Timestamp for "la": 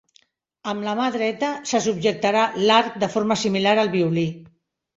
0.87-0.95